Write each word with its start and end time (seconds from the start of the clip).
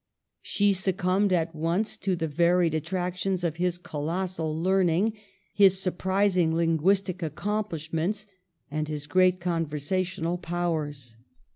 She 0.41 0.73
succumbed 0.73 1.31
at 1.31 1.53
once 1.53 1.95
to 1.97 2.15
the 2.15 2.27
varied 2.27 2.73
attractions 2.73 3.43
of 3.43 3.57
his 3.57 3.77
colossal 3.77 4.59
learning, 4.59 5.13
his 5.53 5.79
surprising 5.79 6.55
linguistic 6.55 7.21
accomplishments, 7.21 8.25
and 8.71 8.87
his 8.87 9.05
great 9.05 9.39
conver 9.39 9.67
sational 9.75 10.41
powers. 10.41 11.17